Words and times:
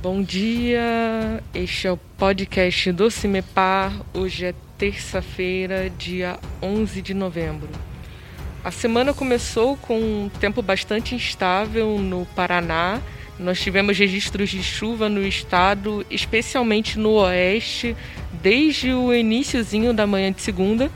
Bom 0.00 0.22
dia, 0.22 1.42
este 1.52 1.88
é 1.88 1.90
o 1.90 1.96
podcast 1.96 2.92
do 2.92 3.10
Cimepar. 3.10 3.92
Hoje 4.14 4.44
é 4.44 4.54
terça-feira, 4.78 5.90
dia 5.90 6.38
11 6.62 7.02
de 7.02 7.12
novembro. 7.12 7.68
A 8.62 8.70
semana 8.70 9.12
começou 9.12 9.76
com 9.76 9.98
um 9.98 10.30
tempo 10.38 10.62
bastante 10.62 11.16
instável 11.16 11.98
no 11.98 12.24
Paraná. 12.36 13.00
Nós 13.40 13.60
tivemos 13.60 13.98
registros 13.98 14.50
de 14.50 14.62
chuva 14.62 15.08
no 15.08 15.20
estado, 15.20 16.06
especialmente 16.08 16.96
no 16.96 17.14
oeste, 17.14 17.96
desde 18.40 18.94
o 18.94 19.12
iníciozinho 19.12 19.92
da 19.92 20.06
manhã 20.06 20.30
de 20.30 20.42
segunda. 20.42 20.92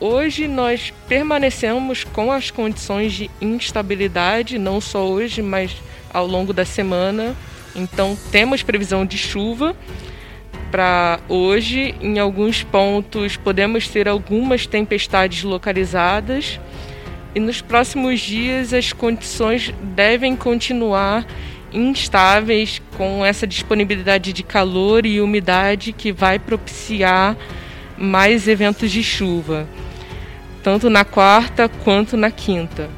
Hoje 0.00 0.48
nós 0.48 0.90
permanecemos 1.06 2.02
com 2.02 2.32
as 2.32 2.50
condições 2.50 3.12
de 3.12 3.30
instabilidade, 3.42 4.56
não 4.56 4.80
só 4.80 5.06
hoje, 5.06 5.42
mas 5.42 5.76
ao 6.10 6.26
longo 6.26 6.54
da 6.54 6.64
semana. 6.64 7.36
Então 7.74 8.16
temos 8.30 8.62
previsão 8.62 9.04
de 9.04 9.16
chuva 9.16 9.76
para 10.70 11.20
hoje. 11.28 11.94
Em 12.00 12.18
alguns 12.18 12.62
pontos 12.62 13.36
podemos 13.36 13.88
ter 13.88 14.08
algumas 14.08 14.66
tempestades 14.66 15.42
localizadas. 15.42 16.60
E 17.34 17.40
nos 17.40 17.60
próximos 17.60 18.20
dias 18.20 18.72
as 18.72 18.92
condições 18.92 19.72
devem 19.94 20.34
continuar 20.34 21.26
instáveis 21.72 22.82
com 22.96 23.24
essa 23.24 23.46
disponibilidade 23.46 24.32
de 24.32 24.42
calor 24.42 25.06
e 25.06 25.20
umidade 25.20 25.92
que 25.92 26.10
vai 26.10 26.38
propiciar 26.38 27.36
mais 27.96 28.48
eventos 28.48 28.90
de 28.90 29.04
chuva 29.04 29.68
tanto 30.62 30.90
na 30.90 31.04
quarta 31.04 31.68
quanto 31.68 32.16
na 32.16 32.30
quinta. 32.30 32.88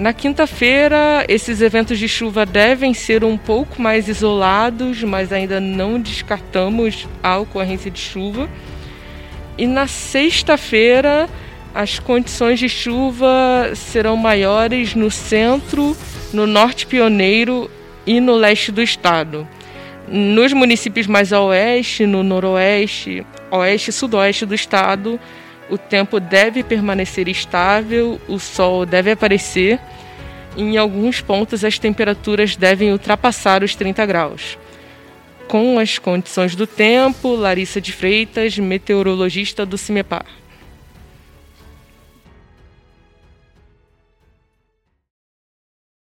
Na 0.00 0.14
quinta-feira, 0.14 1.26
esses 1.28 1.60
eventos 1.60 1.98
de 1.98 2.08
chuva 2.08 2.46
devem 2.46 2.94
ser 2.94 3.22
um 3.22 3.36
pouco 3.36 3.82
mais 3.82 4.08
isolados, 4.08 5.04
mas 5.04 5.30
ainda 5.30 5.60
não 5.60 6.00
descartamos 6.00 7.06
a 7.22 7.36
ocorrência 7.36 7.90
de 7.90 8.00
chuva. 8.00 8.48
E 9.58 9.66
na 9.66 9.86
sexta-feira, 9.86 11.28
as 11.74 11.98
condições 11.98 12.58
de 12.58 12.66
chuva 12.66 13.72
serão 13.74 14.16
maiores 14.16 14.94
no 14.94 15.10
centro, 15.10 15.94
no 16.32 16.46
norte 16.46 16.86
pioneiro 16.86 17.70
e 18.06 18.20
no 18.20 18.36
leste 18.36 18.72
do 18.72 18.80
estado. 18.80 19.46
Nos 20.08 20.54
municípios 20.54 21.06
mais 21.06 21.30
a 21.30 21.42
oeste, 21.42 22.06
no 22.06 22.22
noroeste, 22.22 23.26
oeste 23.50 23.90
e 23.90 23.92
sudoeste 23.92 24.46
do 24.46 24.54
estado, 24.54 25.20
o 25.70 25.78
tempo 25.78 26.18
deve 26.18 26.62
permanecer 26.62 27.28
estável, 27.28 28.20
o 28.28 28.38
sol 28.38 28.84
deve 28.84 29.12
aparecer. 29.12 29.78
Em 30.56 30.76
alguns 30.76 31.20
pontos, 31.20 31.64
as 31.64 31.78
temperaturas 31.78 32.56
devem 32.56 32.92
ultrapassar 32.92 33.62
os 33.62 33.74
30 33.74 34.04
graus. 34.04 34.58
Com 35.46 35.78
as 35.78 35.98
condições 35.98 36.54
do 36.54 36.66
tempo, 36.66 37.34
Larissa 37.34 37.80
de 37.80 37.92
Freitas, 37.92 38.58
meteorologista 38.58 39.64
do 39.64 39.78
CIMEPAR. 39.78 40.26